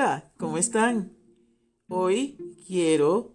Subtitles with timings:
[0.00, 1.12] Hola, ¿cómo están?
[1.88, 2.38] Hoy
[2.68, 3.34] quiero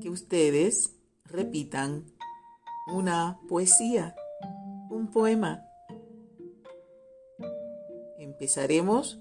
[0.00, 0.92] que ustedes
[1.24, 2.04] repitan
[2.92, 4.16] una poesía,
[4.90, 5.62] un poema.
[8.18, 9.20] Empezaremos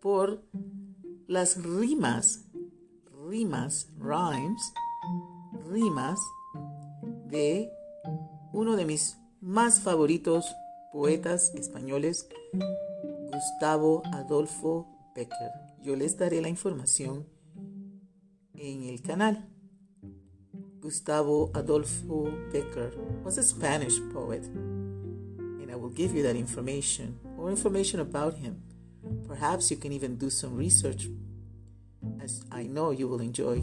[0.00, 0.46] por
[1.26, 2.46] las rimas,
[3.28, 4.72] rimas, rhymes,
[5.68, 6.20] rimas
[7.26, 7.70] de
[8.54, 10.46] uno de mis más favoritos
[10.90, 12.26] poetas españoles,
[13.30, 15.52] Gustavo Adolfo Becker.
[15.82, 17.26] Yo les daré la información
[18.54, 19.48] en el canal.
[20.80, 22.92] Gustavo Adolfo Becker
[23.24, 28.62] was a Spanish poet, and I will give you that information, more information about him.
[29.28, 31.08] Perhaps you can even do some research,
[32.20, 33.62] as I know you will enjoy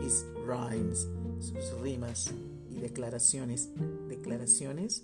[0.00, 1.06] his rhymes,
[1.40, 2.32] sus rimas
[2.70, 3.68] y declaraciones.
[4.08, 5.02] Declaraciones,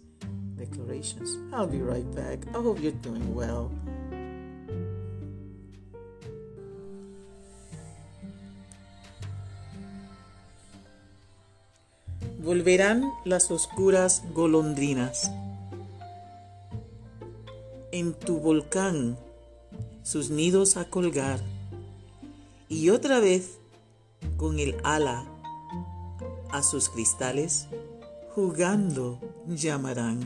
[0.57, 1.37] declarations.
[1.53, 2.47] I'll be right back.
[2.55, 3.73] I hope you're doing well.
[12.51, 15.31] Volverán las oscuras golondrinas.
[17.93, 19.17] En tu volcán
[20.03, 21.39] sus nidos a colgar.
[22.69, 23.61] Y otra vez
[24.37, 25.25] con el ala
[26.51, 27.69] a sus cristales,
[28.35, 30.19] jugando llamarán.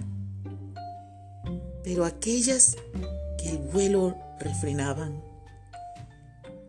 [1.82, 2.78] Pero aquellas
[3.36, 5.22] que el vuelo refrenaban,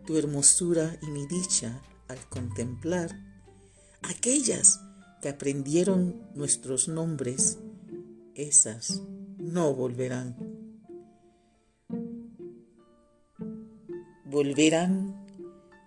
[0.06, 3.08] tu hermosura y mi dicha al contemplar,
[4.02, 4.80] aquellas
[5.20, 7.58] que aprendieron nuestros nombres,
[8.34, 9.02] esas
[9.38, 10.36] no volverán.
[14.24, 15.26] Volverán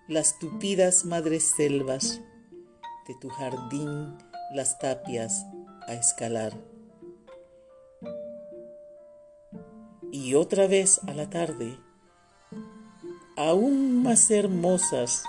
[0.07, 2.21] las tupidas madres selvas
[3.07, 4.17] de tu jardín,
[4.53, 5.45] las tapias
[5.87, 6.53] a escalar.
[10.11, 11.77] Y otra vez a la tarde,
[13.37, 15.23] aún más hermosas,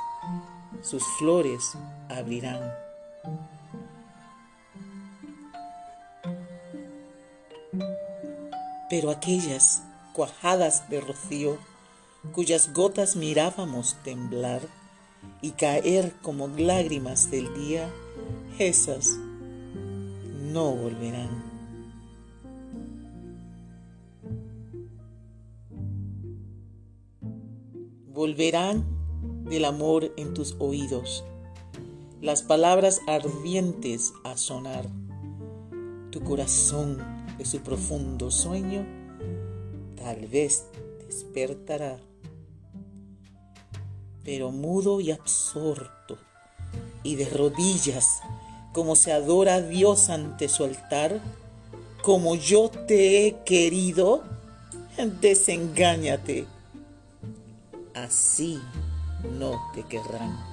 [0.82, 1.72] sus flores
[2.08, 2.72] abrirán.
[8.90, 11.56] Pero aquellas cuajadas de rocío,
[12.32, 14.60] cuyas gotas mirábamos temblar
[15.40, 17.88] y caer como lágrimas del día,
[18.58, 19.16] esas
[20.52, 21.44] no volverán.
[28.12, 28.84] Volverán
[29.44, 31.24] del amor en tus oídos,
[32.20, 34.84] las palabras ardientes a sonar,
[36.10, 38.84] tu corazón de su profundo sueño
[39.96, 40.66] tal vez
[41.06, 41.98] despertará.
[44.22, 46.18] Pero mudo y absorto
[47.02, 48.20] y de rodillas,
[48.74, 51.18] como se adora a Dios ante su altar,
[52.02, 54.22] como yo te he querido,
[55.22, 56.44] desengáñate.
[57.94, 58.60] Así
[59.38, 60.49] no te querrán.